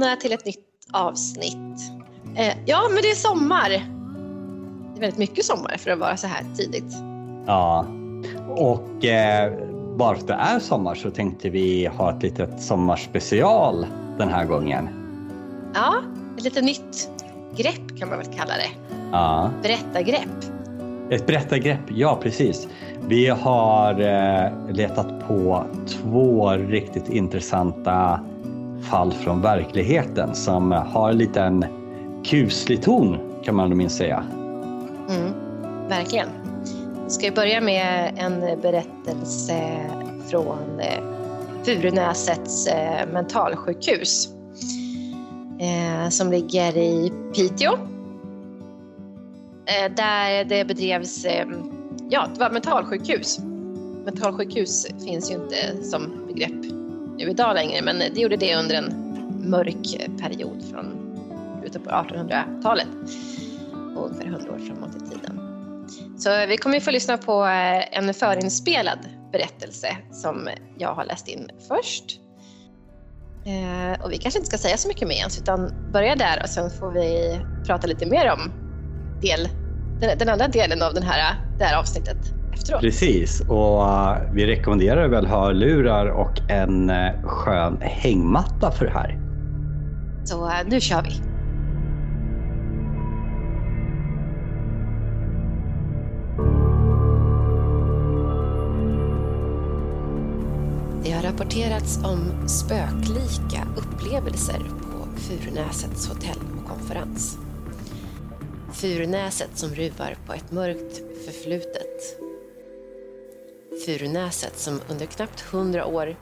[0.00, 0.58] välkomna till ett nytt
[0.92, 1.92] avsnitt.
[2.36, 3.68] Eh, ja, men det är sommar.
[3.68, 3.76] Det
[4.96, 6.94] är väldigt mycket sommar för att vara så här tidigt.
[7.46, 7.86] Ja,
[8.48, 9.52] och eh,
[9.96, 13.86] bara för att det är sommar så tänkte vi ha ett litet sommarspecial
[14.18, 14.88] den här gången.
[15.74, 15.94] Ja,
[16.36, 17.10] ett lite nytt
[17.56, 18.94] grepp kan man väl kalla det.
[19.12, 19.50] Ja.
[19.62, 20.44] Berättargrepp.
[21.10, 22.68] Ett berättargrepp, ja precis.
[23.08, 28.20] Vi har eh, letat på två riktigt intressanta
[28.90, 31.64] fall från verkligheten som har en liten
[32.24, 34.24] kuslig ton kan man nog minst säga.
[35.08, 35.32] Mm,
[35.88, 36.28] verkligen.
[37.04, 39.80] Vi ska börja med en berättelse
[40.30, 41.02] från eh,
[41.64, 44.28] Furunäsets eh, mentalsjukhus
[45.58, 47.72] eh, som ligger i Piteå.
[49.96, 51.26] Där det bedrevs,
[52.08, 53.38] ja det var mentalsjukhus.
[54.04, 56.79] Mentalsjukhus finns ju inte som begrepp
[57.20, 58.92] nu idag längre men det gjorde det under en
[59.50, 60.86] mörk period från
[61.60, 62.88] slutet på 1800-talet
[63.96, 65.40] och ungefär 100 år framåt i tiden.
[66.18, 68.98] Så vi kommer att få lyssna på eh, en förinspelad
[69.32, 70.48] berättelse som
[70.78, 72.20] jag har läst in först.
[73.46, 76.48] Eh, och vi kanske inte ska säga så mycket mer ens utan börja där och
[76.48, 78.52] sen får vi prata lite mer om
[79.20, 79.48] del,
[80.00, 82.80] den, den andra delen av den här, det här avsnittet efteråt.
[82.80, 89.18] Precis, och uh, vi rekommenderar väl hörlurar och en uh, skön hängmatta för det här.
[90.24, 91.30] Så uh, nu kör vi.
[101.04, 107.38] Det har rapporterats om spöklika upplevelser på Furunäsets hotell och konferens.
[108.72, 112.29] Furunäset som ruvar på ett mörkt förflutet.
[113.86, 116.16] Furunäset som under knappt hundra år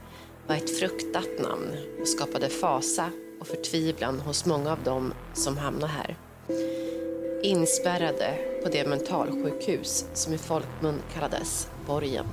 [0.46, 3.10] var ett fruktat namn och skapade fasa
[3.41, 6.16] och förtvivlan hos många av dem som hamnade här.
[7.42, 12.26] Inspärrade på det mentalsjukhus som i folkmun kallades Borgen.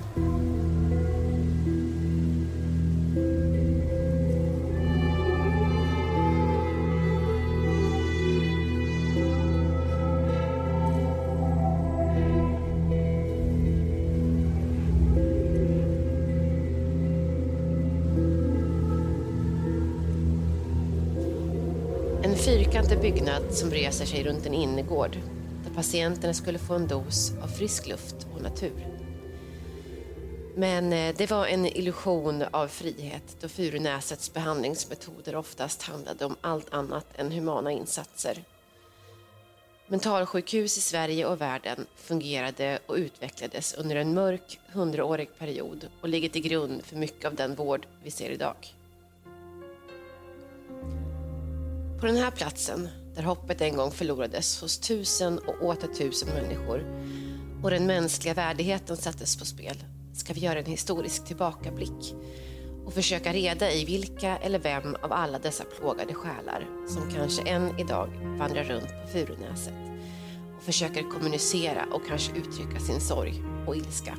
[23.35, 25.17] Byggnad som reser sig runt en innergård
[25.65, 28.87] där patienterna skulle få en dos av frisk luft och natur.
[30.55, 36.73] Men eh, det var en illusion av frihet då Furunäsets behandlingsmetoder oftast handlade om allt
[36.73, 38.43] annat än humana insatser.
[39.87, 46.29] Mentalsjukhus i Sverige och världen fungerade och utvecklades under en mörk hundraårig period och ligger
[46.29, 48.55] till grund för mycket av den vård vi ser idag.
[51.99, 56.85] På den här platsen, där hoppet en gång förlorades hos tusen och åter tusen människor
[57.63, 59.83] och den mänskliga värdigheten sattes på spel,
[60.13, 62.15] ska vi göra en historisk tillbakablick
[62.85, 67.79] och försöka reda i vilka eller vem av alla dessa plågade själar som kanske än
[67.79, 68.09] idag
[68.39, 69.73] vandrar runt på Furunäset
[70.57, 74.17] och försöker kommunicera och kanske uttrycka sin sorg och ilska.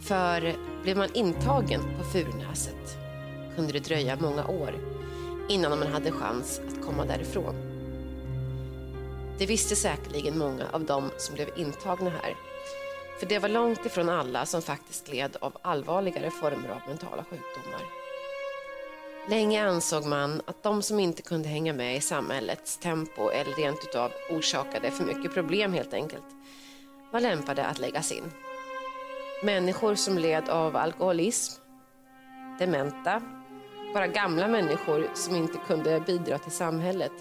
[0.00, 2.96] För blev man intagen på Furunäset
[3.56, 4.74] kunde det dröja många år
[5.48, 7.54] innan man hade chans att komma därifrån.
[9.38, 12.36] Det visste säkerligen många av dem som blev intagna här.
[13.20, 17.82] För det var långt ifrån alla som faktiskt led av allvarligare former av mentala sjukdomar.
[19.28, 23.84] Länge ansåg man att de som inte kunde hänga med i samhällets tempo eller rent
[23.84, 26.24] utav orsakade för mycket problem helt enkelt
[27.12, 28.32] var lämpade att läggas in.
[29.42, 31.62] Människor som led av alkoholism,
[32.58, 33.22] dementa
[33.92, 37.12] bara gamla människor som inte kunde bidra till samhället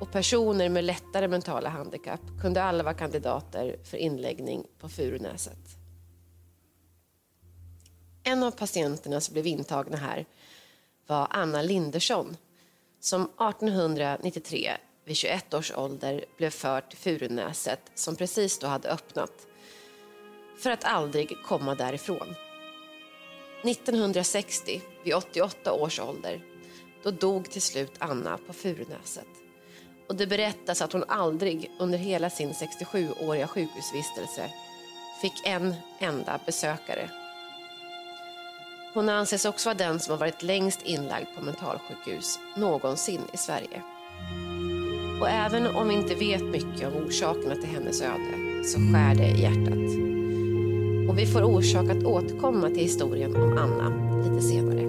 [0.00, 5.58] och personer med lättare mentala handikapp kunde alla vara kandidater för inläggning på Furunäset.
[8.22, 10.26] En av patienterna som blev intagna här
[11.06, 12.36] var Anna Lindersson
[13.00, 14.70] som 1893
[15.04, 19.46] vid 21 års ålder blev förd till Furunäset som precis då hade öppnat
[20.58, 22.34] för att aldrig komma därifrån.
[23.62, 26.40] 1960, vid 88 års ålder,
[27.02, 29.26] då dog till slut Anna på Furunäset.
[30.08, 34.50] Och det berättas att hon aldrig under hela sin 67-åriga sjukhusvistelse
[35.22, 37.10] fick en enda besökare.
[38.94, 43.82] Hon anses också vara den som har varit längst inlagd på mentalsjukhus någonsin i Sverige.
[45.20, 49.28] Och även om vi inte vet mycket om orsakerna till hennes öde så skär det
[49.28, 50.09] i hjärtat.
[51.10, 53.88] Och vi får orsak att återkomma till historien om Anna
[54.22, 54.82] lite senare.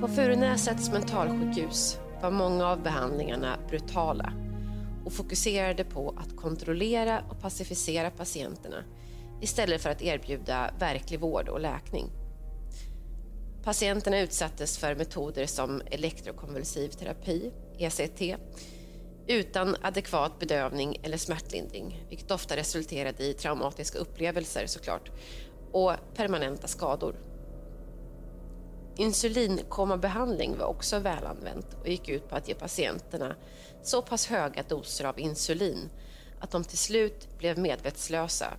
[0.00, 4.32] På Furunäsets mentalsjukhus var många av behandlingarna brutala
[5.04, 8.76] och fokuserade på att kontrollera och pacificera patienterna
[9.40, 12.10] istället för att erbjuda verklig vård och läkning.
[13.64, 18.40] Patienterna utsattes för metoder som elektrokonvulsiv terapi, ECT,
[19.26, 25.10] utan adekvat bedövning eller smärtlindring, vilket ofta resulterade i traumatiska upplevelser såklart,
[25.72, 27.16] och permanenta skador.
[28.96, 33.36] Insulinkomabehandling var också välanvänt och gick ut på att ge patienterna
[33.82, 35.90] så pass höga doser av insulin
[36.40, 38.52] att de till slut blev medvetslösa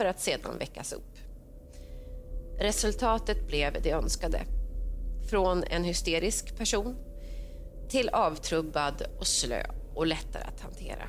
[0.00, 1.18] för att sedan väckas upp.
[2.58, 4.42] Resultatet blev det önskade.
[5.30, 6.96] Från en hysterisk person
[7.88, 9.62] till avtrubbad och slö
[9.94, 11.08] och lättare att hantera.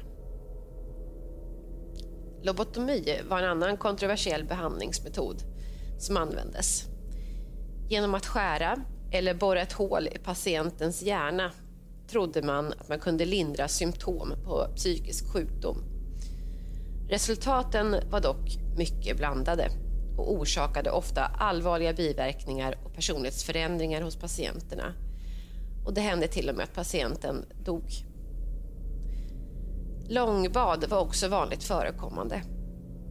[2.44, 5.44] Lobotomi var en annan kontroversiell behandlingsmetod
[6.00, 6.84] som användes.
[7.90, 11.52] Genom att skära eller borra ett hål i patientens hjärna
[12.08, 15.84] trodde man att man kunde lindra symptom på psykisk sjukdom.
[17.10, 19.70] Resultaten var dock mycket blandade
[20.18, 24.94] och orsakade ofta allvarliga biverkningar och personlighetsförändringar hos patienterna.
[25.86, 27.92] Och det hände till och med att patienten dog.
[30.10, 32.42] Långbad var också vanligt förekommande.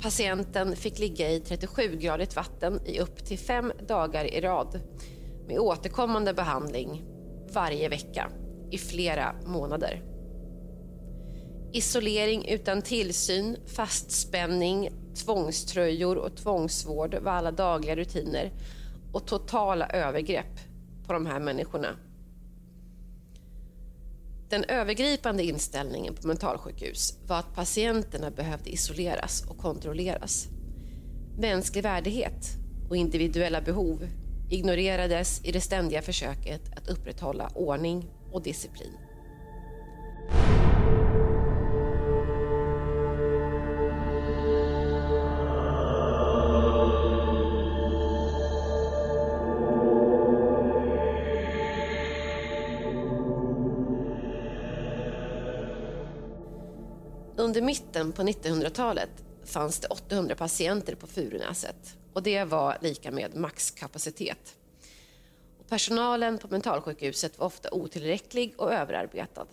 [0.02, 4.80] Patienten fick ligga i 37-gradigt vatten i upp till fem dagar i rad
[5.46, 7.04] med återkommande behandling
[7.52, 8.30] varje vecka
[8.70, 10.02] i flera månader.
[11.72, 18.52] Isolering utan tillsyn, fastspänning, tvångströjor och tvångsvård var alla dagliga rutiner
[19.12, 20.60] och totala övergrepp
[21.06, 21.96] på de här människorna.
[24.48, 30.48] Den övergripande inställningen på mentalsjukhus var att patienterna behövde isoleras och kontrolleras.
[31.38, 32.46] Mänsklig värdighet
[32.88, 34.08] och individuella behov
[34.50, 39.09] ignorerades i det ständiga försöket att upprätthålla ordning och disciplin.
[57.50, 59.10] Under mitten på 1900-talet
[59.44, 64.56] fanns det 800 patienter på Furunäset och det var lika med maxkapacitet.
[65.58, 69.46] Och personalen på mentalsjukhuset var ofta otillräcklig och överarbetad.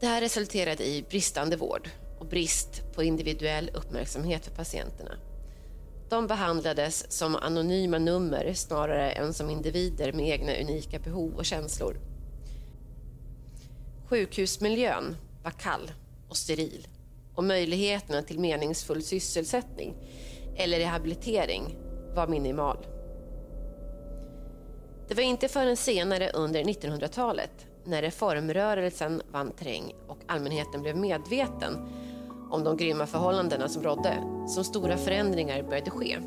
[0.00, 5.18] Det här resulterade i bristande vård och brist på individuell uppmärksamhet för patienterna.
[6.08, 11.96] De behandlades som anonyma nummer snarare än som individer med egna unika behov och känslor.
[14.08, 15.90] Sjukhusmiljön var kall
[16.30, 16.88] och steril
[17.34, 19.94] och möjligheterna till meningsfull sysselsättning
[20.56, 21.76] eller rehabilitering
[22.14, 22.86] var minimal.
[25.08, 31.88] Det var inte förrän senare under 1900-talet när reformrörelsen vann terräng och allmänheten blev medveten
[32.50, 34.16] om de grymma förhållandena som rådde
[34.48, 36.18] som stora förändringar började ske.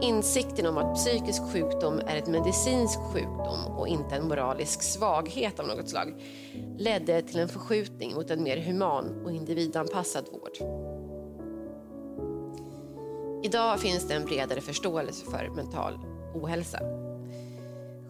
[0.00, 5.66] Insikten om att psykisk sjukdom är en medicinsk sjukdom och inte en moralisk svaghet av
[5.66, 6.14] något slag
[6.78, 10.68] ledde till en förskjutning mot en mer human och individanpassad vård.
[13.42, 15.98] Idag finns det en bredare förståelse för mental
[16.34, 16.78] ohälsa.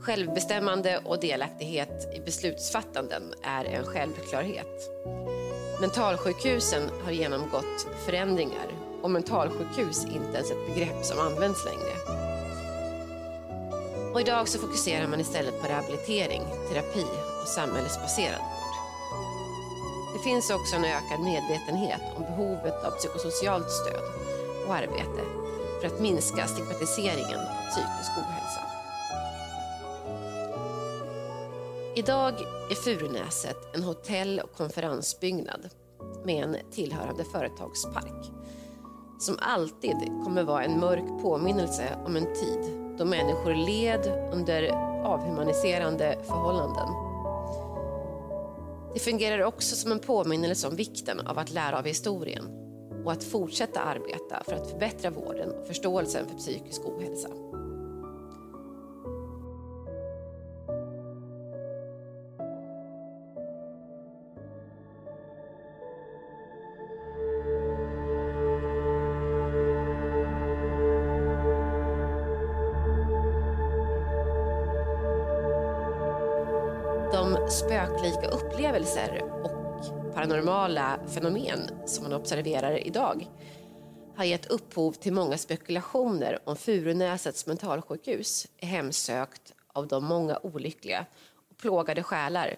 [0.00, 4.90] Självbestämmande och delaktighet i beslutsfattanden är en självklarhet.
[5.80, 12.18] Mentalsjukhusen har genomgått förändringar och mentalsjukhus inte ens ett begrepp som används längre.
[14.12, 17.06] Och idag så fokuserar man istället på rehabilitering, terapi
[17.42, 18.74] och samhällsbaserad vård.
[20.12, 24.02] Det finns också en ökad medvetenhet om behovet av psykosocialt stöd
[24.66, 25.22] och arbete
[25.80, 28.60] för att minska stigmatiseringen av psykisk ohälsa.
[31.94, 32.34] Idag
[32.70, 35.68] är Furunäset en hotell och konferensbyggnad
[36.24, 38.37] med en tillhörande företagspark
[39.18, 42.58] som alltid kommer vara en mörk påminnelse om en tid
[42.98, 44.68] då människor led under
[45.04, 46.88] avhumaniserande förhållanden.
[48.94, 52.44] Det fungerar också som en påminnelse om vikten av att lära av historien
[53.04, 57.47] och att fortsätta arbeta för att förbättra vården och förståelsen för psykisk ohälsa.
[77.50, 83.28] Spöklika upplevelser och paranormala fenomen som man observerar idag
[84.16, 91.06] har gett upphov till många spekulationer om Furunäsets mentalsjukhus är hemsökt av de många olyckliga
[91.50, 92.56] och plågade själar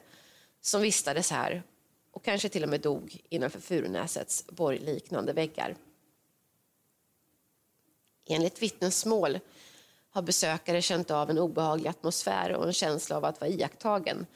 [0.61, 1.63] som vistades här
[2.11, 5.77] och kanske till och med dog innanför Furunäsets borgliknande väggar.
[8.29, 9.39] Enligt vittnesmål
[10.11, 14.27] har besökare känt av en obehaglig atmosfär och en känsla av att vara iakttagen.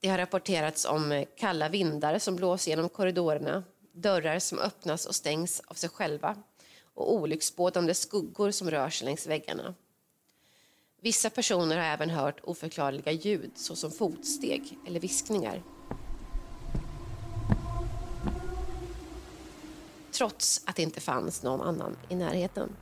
[0.00, 5.14] Det har rapporterats om eh, kalla vindar som blåser genom korridorerna, dörrar som öppnas och
[5.14, 6.36] stängs av sig själva
[6.94, 9.74] och olycksbådande skuggor som rör sig längs väggarna.
[11.00, 15.62] Vissa personer har även hört oförklarliga ljud såsom fotsteg eller viskningar.
[20.12, 22.76] Trots att det inte fanns någon annan i närheten.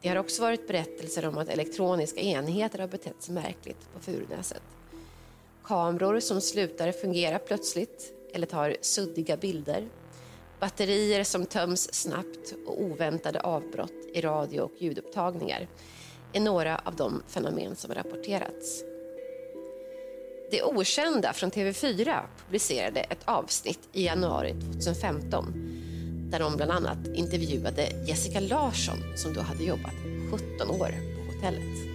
[0.00, 4.62] Det har också varit berättelser om att elektroniska enheter har betett sig märkligt på Furunäset.
[5.64, 9.88] Kameror som slutar fungera plötsligt eller tar suddiga bilder.
[10.60, 15.68] Batterier som töms snabbt och oväntade avbrott i radio och ljudupptagningar
[16.32, 18.84] är några av de fenomen som rapporterats.
[20.50, 25.44] Det Okända från TV4 publicerade ett avsnitt i januari 2015
[26.30, 29.94] där de bland annat intervjuade Jessica Larsson som då hade jobbat
[30.30, 31.91] 17 år på hotellet.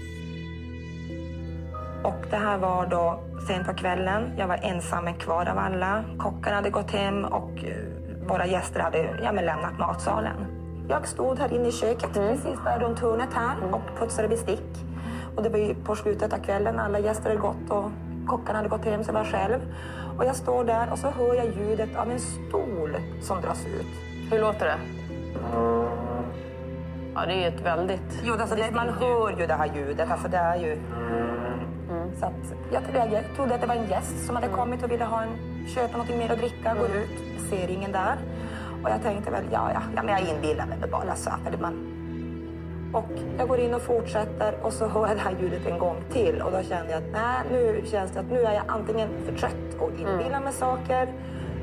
[2.04, 4.32] Och det här var då sent på kvällen.
[4.38, 6.04] Jag var ensam kvar av alla.
[6.18, 10.46] Kockarna hade gått hem och eh, våra gäster hade ja, lämnat matsalen.
[10.89, 12.30] Jag stod här inne i köket, mm.
[12.30, 14.86] precis där runt hörnet här och putsade bestick.
[15.36, 17.92] Och det var ju på slutet av kvällen, alla gäster hade gått och
[18.27, 19.60] kockarna hade gått hem, så jag var själv.
[20.18, 23.88] Och jag står där och så hör jag ljudet av en stol som dras ut.
[24.32, 24.77] Hur låter det?
[27.16, 28.22] Ja, det är ett väldigt...
[28.24, 30.12] Jo, alltså det, man hör ju det här ljudet.
[30.12, 30.77] Alltså det är ju...
[32.22, 32.34] Mm.
[32.44, 35.22] Så att jag, trodde att det var en gäst som hade kommit och ville ha
[35.22, 35.30] en,
[35.68, 36.78] köpa något mer att dricka, mm.
[36.78, 38.16] går ut, ser ingen där.
[38.84, 41.32] Och jag tänkte väl, ja, ja, ja men jag inbillar mig bara så.
[41.44, 41.94] För man...
[42.94, 46.04] Och jag går in och fortsätter och så hör jag det här ljudet en gång
[46.12, 49.10] till och då kände jag att nej, nu känns det att nu är jag antingen
[49.26, 51.14] för trött och inbillar mig saker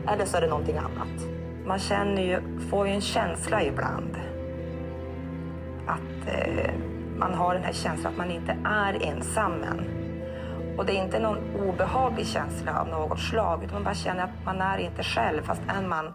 [0.09, 1.35] eller så är det någonting annat
[1.67, 4.17] man känner ju, får ju en känsla ibland.
[5.87, 6.71] Att eh,
[7.17, 9.53] man har den här känslan att man inte är ensam.
[10.78, 14.45] Och det är inte någon obehaglig känsla av något slag, utan man bara känner att
[14.45, 16.14] man är inte själv fast än man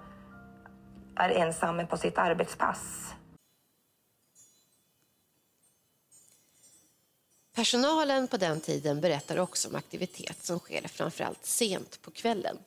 [1.16, 3.14] är ensam på sitt arbetspass.
[7.56, 12.58] Personalen på den tiden berättar också om aktivitet som sker framförallt sent på kvällen.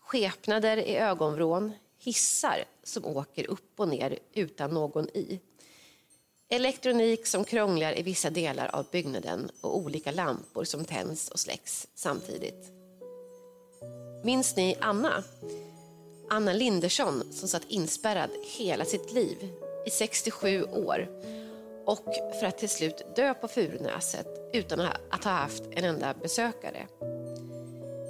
[0.00, 5.40] Skepnader i ögonvrån, hissar som åker upp och ner utan någon i.
[6.54, 11.86] Elektronik som krånglar i vissa delar av byggnaden och olika lampor som tänds och släcks
[11.94, 12.72] samtidigt.
[14.24, 15.24] Minns ni Anna?
[16.30, 19.36] Anna Lindersson som satt inspärrad hela sitt liv
[19.86, 21.08] i 67 år
[21.86, 24.80] och för att till slut dö på Furunäset utan
[25.10, 26.86] att ha haft en enda besökare.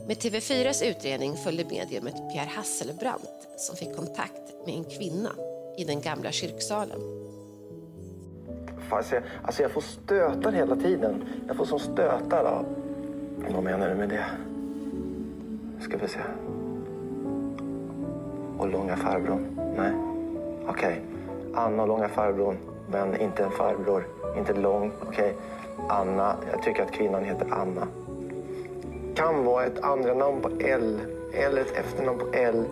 [0.07, 5.35] Med TV4s utredning följde mediumet Pierre Hasselbrandt som fick kontakt med en kvinna
[5.79, 7.24] i den gamla kyrksalen.
[8.97, 11.25] Alltså jag, alltså jag får stötar hela tiden.
[11.47, 12.45] Jag får som stötar.
[12.45, 12.65] Av...
[13.55, 14.25] Vad menar du med det?
[15.81, 16.19] Ska vi se.
[18.59, 19.47] Och långa farbrorn?
[19.77, 19.93] Nej.
[20.69, 20.71] Okej.
[20.71, 20.97] Okay.
[21.55, 22.57] Anna och långa farbrorn.
[22.91, 24.07] Men inte en farbror.
[24.39, 24.93] Inte lång.
[25.01, 25.11] Okej.
[25.11, 25.87] Okay.
[25.89, 26.37] Anna.
[26.53, 27.89] Jag tycker att kvinnan heter Anna
[29.15, 31.01] kan vara ett andra namn på L
[31.33, 32.65] eller ett efternamn på L.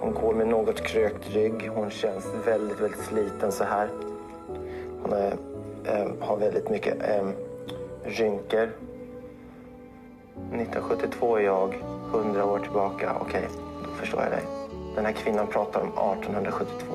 [0.00, 1.70] Hon går med något krökt rygg.
[1.74, 3.88] Hon känns väldigt, väldigt sliten så här.
[5.02, 5.36] Hon är,
[5.86, 7.28] äh, har väldigt mycket äh,
[8.04, 8.68] rynkor.
[10.52, 11.74] 1972 är jag,
[12.14, 13.16] 100 år tillbaka.
[13.20, 14.42] Okej, okay, då förstår jag dig.
[14.94, 16.94] Den här kvinnan pratar om 1872.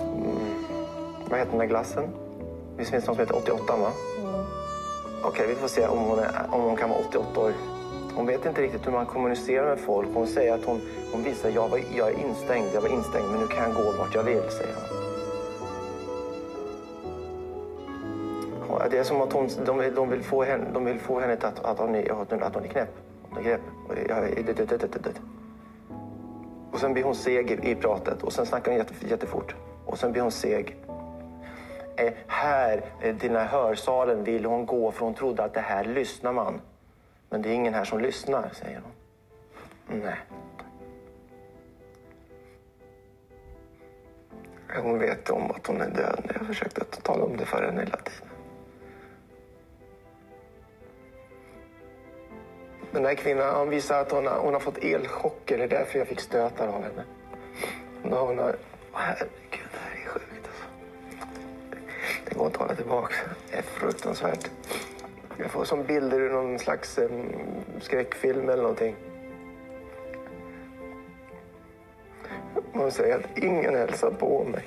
[0.00, 0.64] Mm.
[1.30, 2.04] Vad heter den där glassen?
[2.76, 3.90] Visst finns det någon som heter 88 va?
[5.22, 7.52] Okej, okay, vi får se om hon, är, om hon kan vara 88 år.
[8.14, 10.08] Hon vet inte riktigt hur man kommunicerar med folk.
[10.14, 10.80] Hon säger att hon,
[11.12, 13.92] hon visar jag, var, jag är instängd, jag var instängd men nu kan jag gå
[13.98, 15.03] vart jag vill, säger hon.
[18.94, 21.64] Det är som att hon, de, de, vill få henne, de vill få henne att,
[21.64, 22.88] att, hon, är, att hon är knäpp.
[23.22, 23.60] Hon är knäpp.
[26.72, 29.54] Och sen blir hon seg i, pratet och sen snackar hon jätte, jättefort.
[29.84, 30.76] Och sen blir hon seg
[31.96, 35.60] eh, här eh, till den här hörsalen vill hon gå för hon trodde att det
[35.60, 36.60] här lyssnar man.
[37.30, 40.00] Men det är ingen här som lyssnar, säger hon.
[40.02, 40.16] Nej.
[44.82, 47.96] Hon vet om att hon är död jag försökte tala om det för henne hela
[47.96, 48.33] tiden.
[52.94, 55.58] Den här kvinnan visar att hon har, hon har fått elchocker.
[55.58, 57.04] Det är därför jag fick stötar av henne.
[58.02, 58.56] Hon har, hon har,
[58.92, 60.46] herregud, det här är sjukt.
[60.46, 60.64] Alltså.
[62.24, 63.14] Det går inte att hålla tillbaka.
[63.50, 64.50] Det är fruktansvärt.
[65.36, 67.32] Jag får som bilder ur någon slags um,
[67.80, 68.96] skräckfilm eller någonting.
[72.72, 74.64] Hon säger att ingen hälsar på mig.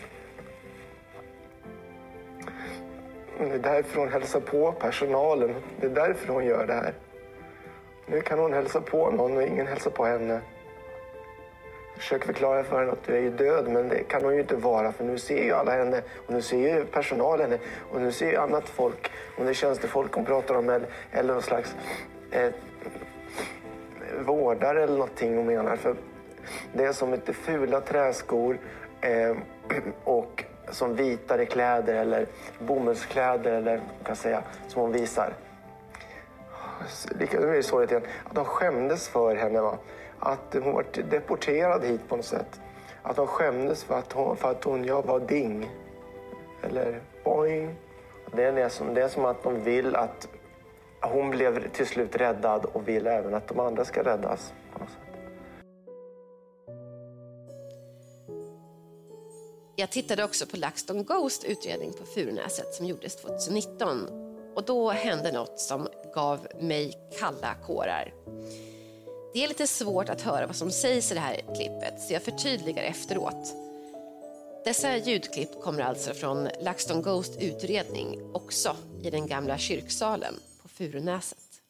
[3.40, 5.56] Det är därför hon hälsar på personalen.
[5.80, 6.94] Det är därför hon gör det här.
[8.10, 10.34] Nu kan hon hälsa på någon och ingen hälsar på henne.
[11.94, 14.42] Jag försöker förklara för henne att du är ju död, men det kan hon ju
[14.42, 18.02] inte vara för nu ser ju alla henne och nu ser ju personalen henne och
[18.02, 19.12] nu ser ju annat folk.
[19.38, 21.76] Om det är tjänstefolk hon pratar om eller, eller någon slags
[22.32, 22.52] eh,
[24.26, 25.76] vårdare eller någonting hon menar.
[25.76, 25.96] För
[26.74, 28.58] det är som lite fula träskor
[29.02, 29.36] eh,
[30.04, 32.26] och som vitare kläder eller
[32.60, 35.34] bomullskläder eller kan säga, som hon visar.
[37.20, 38.04] Lika, nu är det sorgligt igen.
[38.24, 39.62] Att de skämdes för henne.
[39.62, 39.78] Va?
[40.20, 42.62] Att hon var deporterad hit på något sätt.
[43.02, 45.72] Att de skämdes för att hon, för att hon jag var ding.
[46.64, 47.76] Eller boing.
[48.32, 50.28] Det är, det, som, det är som att de vill att
[51.02, 54.54] hon blev till slut räddad och vill även att de andra ska räddas.
[54.74, 54.98] På något sätt.
[59.76, 64.27] Jag tittade också på LaxTon Ghost utredning på Furunäset som gjordes 2019
[64.58, 68.14] och då hände något som gav mig kalla kårar.
[69.34, 72.24] Det är lite svårt att höra vad som sägs i det här klippet så jag
[72.24, 73.56] förtydligar efteråt.
[74.66, 81.62] Dessa ljudklipp kommer alltså från LaxTon Ghost utredning, också i den gamla kyrksalen på Furunäset.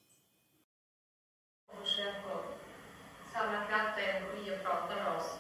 [1.84, 5.38] Försök att samla kraft och energi och prata med oss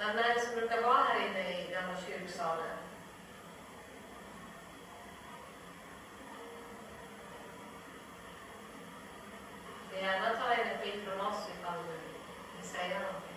[0.00, 2.76] när är det brukar vara här inne i gamla kyrksalen?
[9.90, 11.92] Du får gärna ta energi från oss ifall du
[12.56, 13.30] vill säga någonting.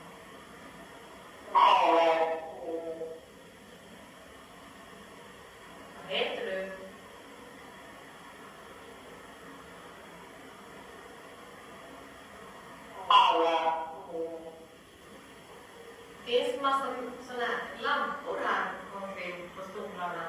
[5.95, 6.83] Vad heter du?
[16.63, 20.23] Det finns massa sådana här lampor här omkring på stolarna.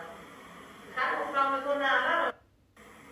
[0.87, 2.33] Du kan gå fram och gå nära dem.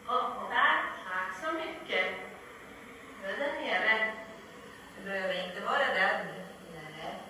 [0.07, 0.77] Och där,
[1.09, 2.07] tack så mycket.
[3.23, 4.13] Du är där nere.
[4.99, 6.27] Du behöver inte vara rädd.
[6.73, 7.23] Nej,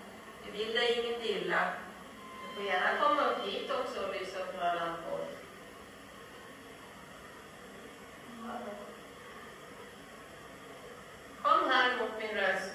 [0.45, 1.73] vi vill dig inget illa.
[2.43, 5.21] Du får gärna komma upp hit också och lysa upp några lampor.
[11.43, 12.75] Kom här mot min röst.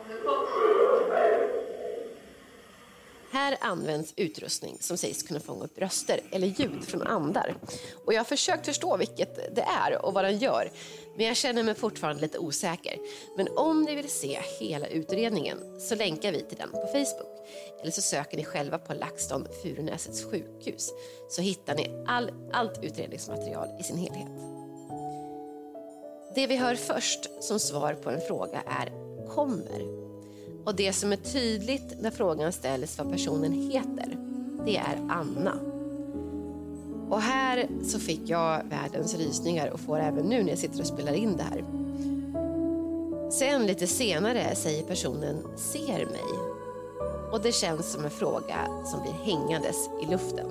[0.00, 0.42] Om du kommer
[3.32, 7.56] Här används utrustning som sägs kunna fånga upp röster eller ljud från andar.
[8.06, 10.70] Och jag har försökt förstå vilket det är och vad den gör,
[11.16, 12.98] men jag känner mig fortfarande lite osäker.
[13.36, 17.48] Men om ni vill se hela utredningen så länkar vi till den på Facebook.
[17.80, 20.92] Eller så söker ni själva på LaxTon Furunäsets sjukhus
[21.28, 24.28] så hittar ni all, allt utredningsmaterial i sin helhet.
[26.34, 28.92] Det vi hör först som svar på en fråga är
[29.34, 30.01] kommer.
[30.64, 34.16] Och det som är tydligt när frågan ställs vad personen heter,
[34.66, 35.58] det är Anna.
[37.10, 40.86] Och här så fick jag världens rysningar och får även nu när jag sitter och
[40.86, 41.64] spelar in det här.
[43.30, 46.52] Sen lite senare säger personen ser mig.
[47.32, 50.46] Och det känns som en fråga som blir hängandes i luften.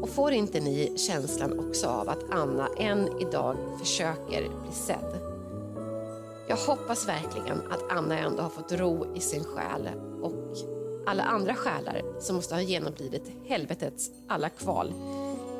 [0.00, 5.39] Och får inte ni känslan också av att Anna än idag försöker bli sedd?
[6.50, 9.88] Jag hoppas verkligen att Anna ändå har fått ro i sin själ
[10.22, 10.32] och
[11.06, 14.92] alla andra själar som måste ha genomlidit helvetets alla kval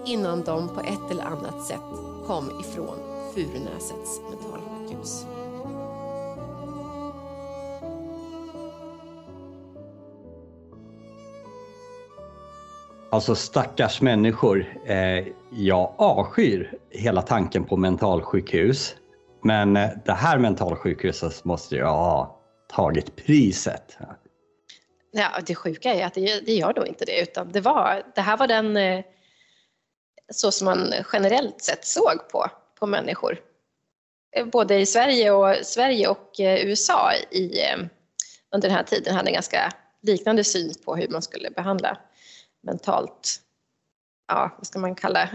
[0.06, 1.80] innan de på ett eller annat sätt
[2.26, 2.96] kom ifrån
[3.34, 5.26] Furunäsets mentalsjukhus.
[13.10, 14.66] Alltså stackars människor.
[14.84, 18.96] Eh, jag avskyr hela tanken på mentalsjukhus.
[19.42, 23.98] Men eh, det här mentalsjukhuset måste ju ha tagit priset.
[25.10, 28.20] Ja, det sjuka är att det, det gör då inte det, utan det, var, det
[28.20, 29.04] här var den eh,
[30.32, 32.46] så som man generellt sett såg på,
[32.78, 33.38] på människor.
[34.36, 37.60] Eh, både i Sverige och, Sverige och USA i,
[38.50, 39.72] under den här tiden hade en ganska
[40.02, 41.98] liknande syn på hur man skulle behandla
[42.62, 43.40] mentalt,
[44.28, 45.28] ja, vad ska man kalla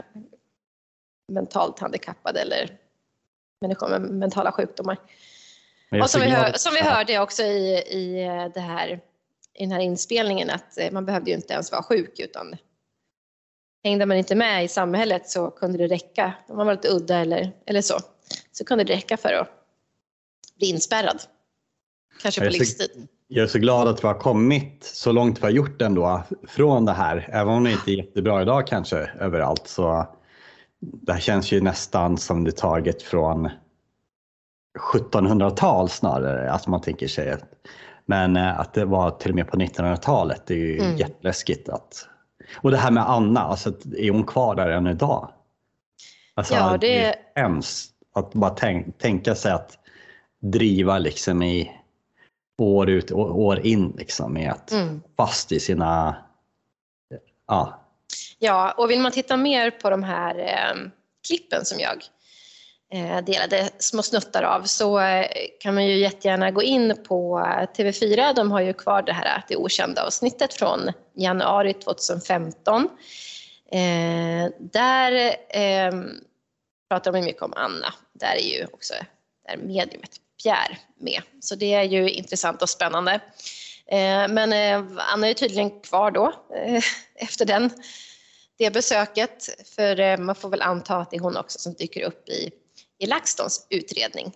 [1.32, 2.78] mentalt handikappade eller
[3.67, 4.97] människor med mentala sjukdomar.
[6.04, 8.99] Och som vi, hör, som vi hörde också i, i, det här,
[9.54, 12.56] i den här inspelningen att eh, man behövde ju inte ens vara sjuk utan
[13.84, 17.17] hängde man inte med i samhället så kunde det räcka, om man var lite udda
[17.17, 17.99] eller, eller så,
[18.51, 19.49] så kunde det räcka för att
[20.60, 21.21] bli inspärrad
[22.21, 23.08] Kanske på Jag är så- livstid.
[23.28, 26.86] Jag är så glad att vi har kommit så långt vi har gjort ändå från
[26.86, 27.30] det här.
[27.32, 30.08] Även om det inte är jättebra idag kanske överallt så
[30.93, 33.50] det här känns ju nästan som det taget från
[34.93, 36.52] 1700-tal snarare.
[36.52, 37.43] Alltså man tänker sig att,
[38.06, 40.41] men eh, att det var till och med på 1900-talet.
[40.48, 40.95] Det är ju Mm.
[40.98, 42.08] jätteläskigt att
[42.62, 45.30] och det här med Anna, alltså, att är hon kvar där än idag?
[46.34, 49.78] Alltså, Ja, det- är hemskt att bara tänk, tänka sig att
[50.41, 51.71] driva liksom i
[52.58, 55.02] år ut och år in liksom med att Mm.
[55.17, 56.15] fast i sina,
[57.48, 57.80] ja,
[58.39, 60.89] Ja, och vill man titta mer på de här eh,
[61.28, 62.04] klippen som jag
[62.93, 65.28] eh, delade små snuttar av så eh,
[65.60, 68.34] kan man ju jättegärna gå in på eh, TV4.
[68.36, 72.89] De har ju kvar det här Det okända avsnittet från januari 2015.
[73.71, 75.91] Eh, där eh,
[76.89, 77.93] pratar de ju mycket om Anna.
[78.13, 78.93] Där är ju också
[79.48, 80.12] där mediumet
[80.43, 81.21] Pierre med.
[81.39, 83.13] Så det är ju intressant och spännande.
[83.88, 86.84] Eh, men eh, Anna är tydligen kvar då eh,
[87.15, 87.69] efter den
[88.58, 89.50] det besöket.
[89.76, 92.52] För eh, man får väl anta att det är hon också som dyker upp i,
[92.98, 94.32] i LaxTons utredning.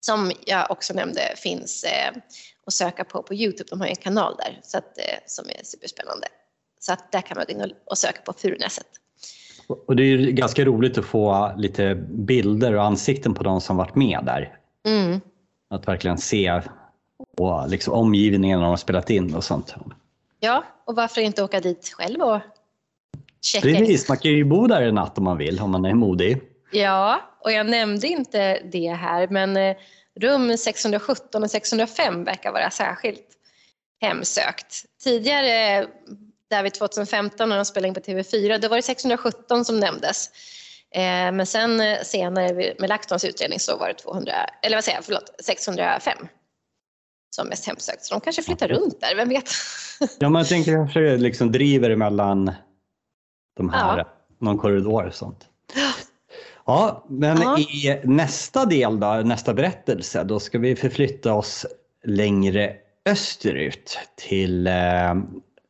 [0.00, 2.22] Som jag också nämnde finns eh,
[2.66, 3.70] att söka på på Youtube.
[3.70, 6.28] De har en kanal där så att, eh, som är superspännande.
[6.80, 8.86] Så att där kan man gå in och söka på Furunäset.
[9.66, 13.76] och det är ju ganska roligt att få lite bilder och ansikten på de som
[13.76, 14.58] varit med där.
[14.86, 15.20] Mm.
[15.70, 16.62] Att verkligen se
[17.36, 19.74] och liksom omgivningen när de har spelat in och sånt.
[20.40, 22.40] Ja, och varför inte åka dit själv och
[23.42, 23.76] checka in?
[23.76, 26.40] Precis, man kan ju bo där en natt om man vill, om man är modig.
[26.72, 29.76] Ja, och jag nämnde inte det här, men eh,
[30.20, 33.26] rum 617 och 605 verkar vara särskilt
[34.00, 34.84] hemsökt.
[35.04, 35.86] Tidigare,
[36.50, 40.30] där vid 2015 när de spelade in på TV4, då var det 617 som nämndes.
[40.94, 44.98] Eh, Men sen eh, senare med LaxTons utredning så var det 200, eller vad säger
[44.98, 46.18] jag, förlåt, 605
[47.36, 48.04] som mest hemsökt.
[48.04, 49.50] Så de kanske flyttar runt där, vem vet?
[50.18, 52.52] Ja, man tänker kanske liksom driver emellan
[53.56, 54.04] de här, Ja.
[54.38, 55.48] någon korridor och sånt.
[56.66, 57.58] Ja, men Ja.
[57.58, 61.66] i nästa del då, nästa berättelse, då ska vi förflytta oss
[62.04, 62.72] längre
[63.06, 65.14] österut till eh,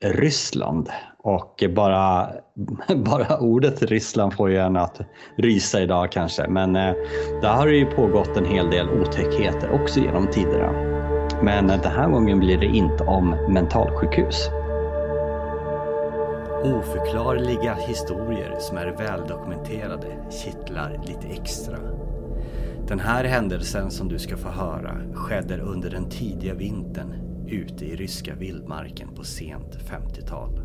[0.05, 0.89] Ryssland.
[1.19, 2.31] Och bara,
[2.97, 5.01] bara ordet Ryssland får ju en att
[5.37, 6.49] rysa idag kanske.
[6.49, 6.95] Men eh,
[7.43, 10.73] där har det ju pågått en hel del otäckheter också genom tiderna.
[11.43, 14.49] Men den här gången blir det inte om mentalsjukhus.
[16.65, 21.79] Oförklarliga historier som är väldokumenterade kittlar lite extra.
[22.89, 27.15] Den här händelsen som du ska få höra skedde under den tidiga vintern
[27.49, 30.61] ute i ryska vildmarken på sent 50-tal.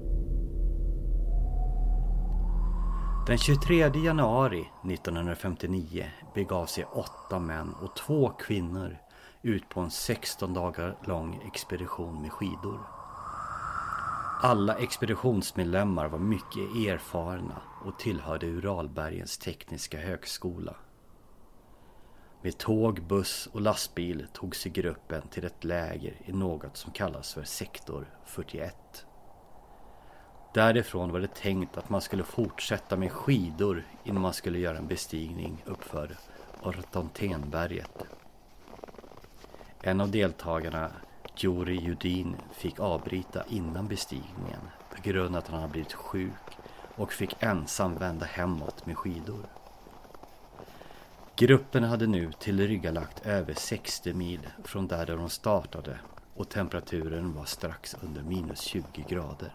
[3.27, 6.05] Den 23 januari 1959
[6.35, 8.97] begav sig åtta män och två kvinnor
[9.41, 12.96] ut på en 16 dagar lång expedition med skidor.
[14.39, 20.75] Alla expeditionsmedlemmar var mycket erfarna och tillhörde Uralbergens tekniska högskola.
[22.41, 27.33] Med tåg, buss och lastbil tog sig gruppen till ett läger i något som kallas
[27.33, 29.05] för sektor 41.
[30.53, 34.87] Därifrån var det tänkt att man skulle fortsätta med skidor innan man skulle göra en
[34.87, 36.17] bestigning uppför
[36.63, 38.05] Ortontenberget.
[39.81, 40.91] En av deltagarna,
[41.43, 44.61] Juri Judin, fick avbryta innan bestigningen
[44.95, 46.57] på grund av att han hade blivit sjuk
[46.95, 49.45] och fick ensam vända hemåt med skidor.
[51.35, 55.99] Gruppen hade nu tillryggalagt över 60 mil från där de startade
[56.35, 59.53] och temperaturen var strax under minus 20 grader.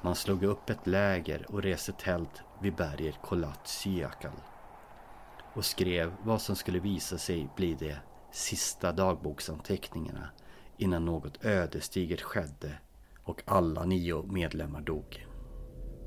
[0.00, 4.32] Man slog upp ett läger och reste tält vid berget Kolat Syakal
[5.52, 7.96] och skrev vad som skulle visa sig bli det
[8.32, 10.30] sista dagboksanteckningarna
[10.76, 12.72] innan något ödesdigert skedde
[13.24, 15.26] och alla nio medlemmar dog.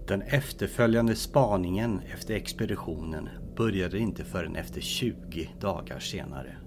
[0.07, 6.57] Den efterföljande spaningen efter expeditionen började inte förrän efter 20 dagar senare.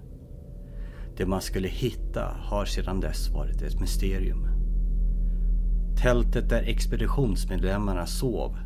[1.17, 4.47] Det man skulle hitta har sedan dess varit ett mysterium.
[6.01, 8.57] Tältet där expeditionsmedlemmarna sov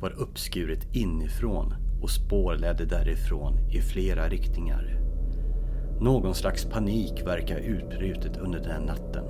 [0.00, 5.11] var uppskuret inifrån och spår ledde därifrån i flera riktningar.
[6.02, 9.24] Någon slags panik verkar ha utbrutit under den natten.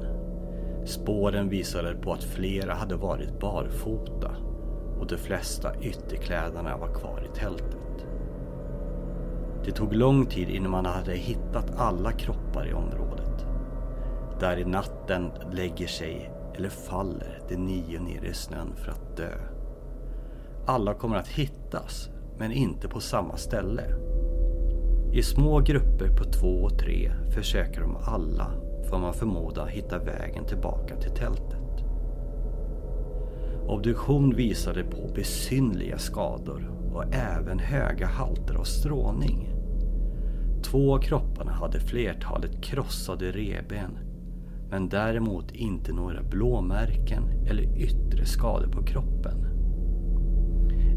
[0.87, 4.31] Spåren visade på att flera hade varit barfota
[5.01, 8.07] och de flesta ytterkläderna var kvar i tältet.
[9.65, 13.47] Det tog lång tid innan man hade hittat alla kroppar i området.
[14.41, 19.35] Där i natten lägger sig eller faller de nio ner i snön för att dö.
[20.67, 22.09] Alla kommer att hittas,
[22.39, 24.12] men inte på samma ställe.
[25.13, 28.51] I små grupper på två och tre försöker de alla,
[28.91, 31.85] får man förmoda, hitta vägen tillbaka till tältet.
[33.67, 39.49] Obduktion visade på besynliga skador och även höga halter av strålning.
[40.63, 43.99] Två av kropparna hade flertalet krossade reben
[44.71, 49.47] men däremot inte några blåmärken eller yttre skador på kroppen.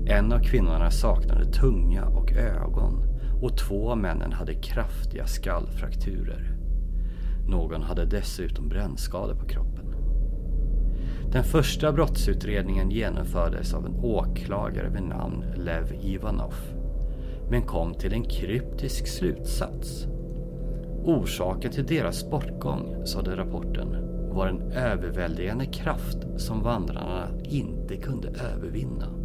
[0.08, 6.58] En av kvinnorna saknade tunga och ögon och två av männen hade kraftiga skallfrakturer.
[7.48, 9.96] Någon hade dessutom brännskador på kroppen.
[11.32, 16.54] Den första brottsutredningen genomfördes av en åklagare vid namn Lev Ivanov
[17.50, 20.08] men kom till en kryptisk slutsats.
[21.04, 23.96] Orsaken till deras bortgång, sade rapporten,
[24.32, 29.25] var en överväldigande kraft som vandrarna inte kunde övervinna.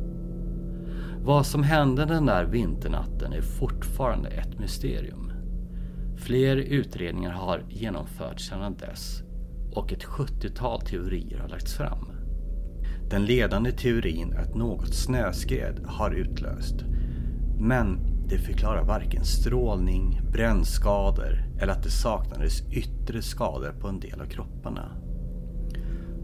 [1.23, 5.33] Vad som hände den där vinternatten är fortfarande ett mysterium.
[6.17, 9.23] Fler utredningar har genomförts sedan dess
[9.73, 12.09] och ett 70-tal teorier har lagts fram.
[13.11, 16.85] Den ledande teorin är att något snöskred har utlöst.
[17.59, 24.21] Men det förklarar varken strålning, brännskador eller att det saknades yttre skador på en del
[24.21, 24.89] av kropparna.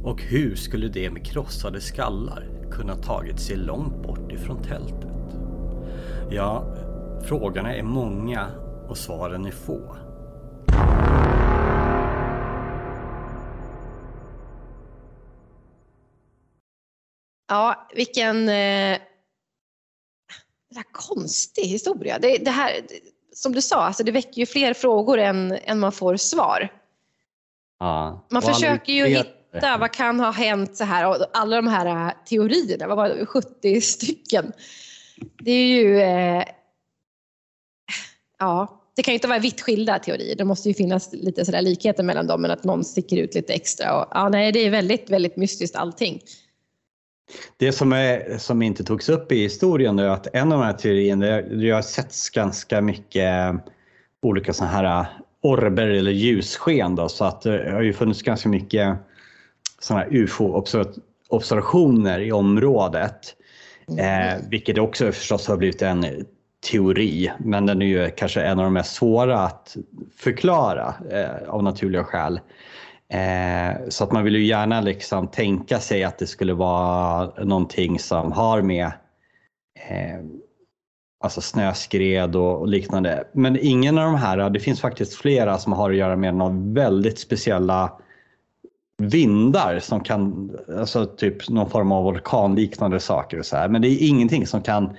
[0.03, 5.11] Och hur skulle det med krossade skallar kunna tagit sig långt bort ifrån tältet?
[6.31, 6.65] Ja,
[7.29, 8.51] frågorna är många
[8.89, 9.97] och svaren är få.
[17.49, 18.99] Ja, vilken eh,
[20.93, 22.19] konstig historia.
[22.19, 22.73] Det, det här,
[23.33, 26.69] som du sa, alltså det väcker ju fler frågor än, än man får svar.
[27.79, 28.27] Ja.
[28.31, 31.87] Man försöker ju han- hitta vad kan ha hänt så här och alla de här
[31.87, 34.53] äh, teorierna, vad var det, 70 stycken.
[35.39, 36.45] Det är ju, eh,
[38.39, 40.37] ja, det kan ju inte vara vitt skilda teorier.
[40.37, 43.53] Det måste ju finnas lite sådär likheter mellan dem men att någon sticker ut lite
[43.53, 44.01] extra.
[44.01, 46.21] Och, ja, nej, det är väldigt, väldigt mystiskt allting.
[47.57, 50.73] Det som, är, som inte togs upp i historien är att en av de här
[50.73, 53.55] teorierna, det har setts ganska mycket eh,
[54.23, 55.07] olika sådana här eh,
[55.43, 56.95] orber eller ljussken.
[56.95, 58.99] Då, så att det har ju funnits ganska mycket
[59.81, 63.37] sådana här ufo-observationer i området.
[63.99, 66.27] Eh, vilket också förstås har blivit en
[66.71, 69.77] teori, men den är ju kanske en av de mest svåra att
[70.17, 72.41] förklara eh, av naturliga skäl.
[73.09, 77.99] Eh, så att man vill ju gärna liksom tänka sig att det skulle vara någonting
[77.99, 78.87] som har med
[79.89, 80.21] eh,
[81.21, 83.25] alltså snöskred och, och liknande.
[83.33, 86.55] Men ingen av de här, det finns faktiskt flera som har att göra med några
[86.57, 87.93] väldigt speciella
[88.99, 93.69] vindar som kan, alltså typ någon form av orkanliknande saker och så här.
[93.69, 94.97] Men det är ingenting som kan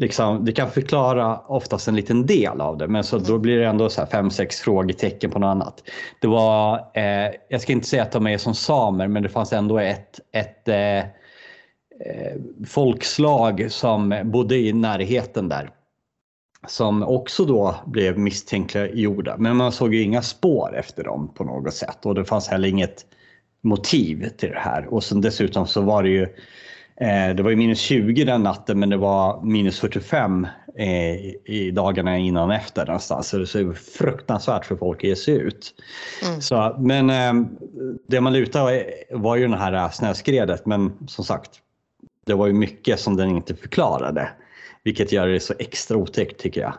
[0.00, 3.66] Liksom, det kan förklara oftast en liten del av det men så då blir det
[3.66, 5.82] ändå så här fem, sex frågetecken på något annat.
[6.20, 9.52] Det var, eh, jag ska inte säga att de är som samer men det fanns
[9.52, 11.04] ändå ett, ett eh, eh,
[12.66, 15.70] folkslag som bodde i närheten där.
[16.66, 21.74] Som också då blev misstänkliggjorda men man såg ju inga spår efter dem på något
[21.74, 23.06] sätt och det fanns heller inget
[23.62, 24.94] motiv till det här.
[24.94, 26.28] Och sen dessutom så var det ju
[27.00, 30.46] Eh, det var ju minus 20 den natten men det var minus 45
[30.78, 33.28] eh, i dagarna innan och efter någonstans.
[33.28, 35.74] Så det är fruktansvärt för folk att ge sig ut.
[36.40, 37.48] Så, men eh,
[38.08, 41.50] det man lutade var ju det här snöskredet men som sagt
[42.26, 44.28] det var ju mycket som den inte förklarade.
[44.82, 46.74] Vilket gör det så extra otäckt tycker jag.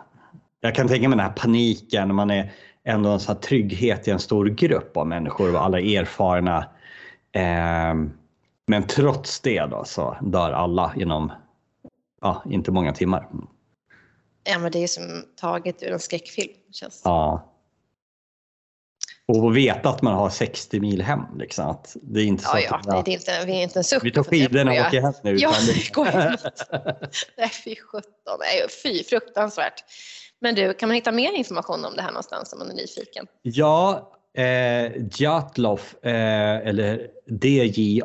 [0.61, 2.51] Jag kan tänka mig den här paniken när man är
[2.83, 6.57] ändå en sån här trygghet i en stor grupp av människor och alla erfarna
[7.31, 7.93] eh,
[8.67, 11.31] men trots det då så dör alla inom
[12.21, 13.27] ja, inte många timmar.
[14.43, 16.53] Ja, men det är som taget ur en skräckfilm.
[16.71, 17.01] Känns.
[17.05, 17.53] Ja.
[19.31, 21.21] Och veta att man har 60 mil hem.
[21.39, 21.69] Liksom.
[21.69, 23.79] Att det är inte så Ja, ja, att nej, det är inte, vi är inte
[23.79, 24.03] en suck.
[24.05, 25.35] vi tar skidorna och åker hem nu.
[25.37, 26.51] Ja, det- går inte.
[27.37, 28.39] Nej, fy sjutton.
[28.83, 29.73] Fy, fruktansvärt.
[30.41, 33.25] Men du, kan man hitta mer information om det här någonstans om man är nyfiken?
[33.41, 36.11] Ja, eh, Jatlov, eh,
[36.67, 37.07] eller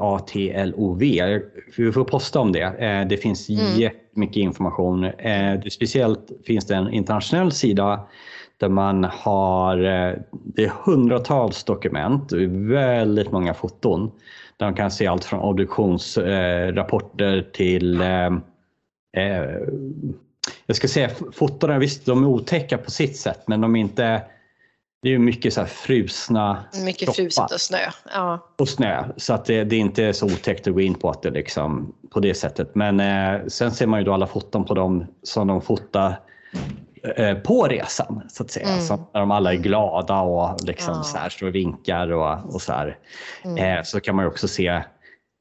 [0.04, 1.40] D-J-A-T-L-O-V.
[1.76, 2.60] Vi får posta om det.
[2.62, 3.80] Eh, det finns Mm.
[3.80, 5.04] jättemycket information.
[5.04, 8.08] Eh, speciellt finns det en internationell sida
[8.56, 14.12] där man har eh, det är hundratals dokument, är väldigt många foton.
[14.56, 18.30] Där man kan se allt från obduktionsrapporter eh, till eh,
[20.66, 24.22] jag ska säga fotona, visst de är otäcka på sitt sätt men de är inte
[25.02, 27.78] det är mycket så här frusna Mycket kroppar fruset och snö.
[28.14, 28.48] Ja.
[28.56, 29.04] och snö.
[29.16, 31.92] Så att det, det är inte så otäckt att gå in på att det liksom
[32.10, 32.74] på det sättet.
[32.74, 36.20] Men eh, sen ser man ju då alla foton på dem som de fotar
[37.16, 38.78] eh, på resan så att säga.
[38.80, 41.02] Så när de alla är glada och liksom Ja.
[41.02, 42.98] så här står och vinkar och, och så här.
[43.58, 44.66] Eh, så kan man också se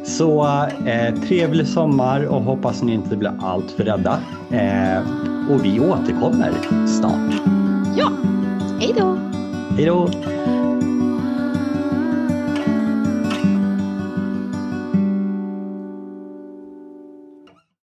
[0.06, 0.46] Så
[0.86, 4.20] eh, trevlig sommar och hoppas ni inte blir allt för rädda.
[4.52, 5.00] Eh,
[5.52, 6.52] och vi återkommer
[6.88, 7.42] snart.
[7.98, 8.12] Ja,
[8.80, 9.18] hej då!
[9.76, 10.10] Hej då!